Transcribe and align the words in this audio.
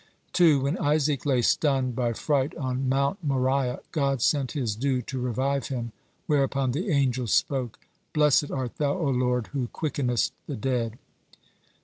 2. 0.33 0.61
When 0.61 0.79
Isaac 0.79 1.27
lay 1.27 1.43
stunned 1.43 1.95
by 1.95 2.13
fright 2.13 2.55
on 2.57 2.89
Mount 2.89 3.23
Moriah, 3.23 3.81
God 3.91 4.19
sent 4.19 4.53
His 4.53 4.75
dew 4.75 4.99
to 5.03 5.19
revive 5.21 5.67
him, 5.67 5.91
whereupon 6.25 6.71
the 6.71 6.89
angels 6.89 7.31
spoke: 7.31 7.77
"Blessed 8.11 8.49
art 8.49 8.77
Thou, 8.77 8.97
O 8.97 9.11
Lord, 9.11 9.49
who 9.53 9.67
quickenest 9.67 10.31
the 10.47 10.55
dead." 10.55 10.97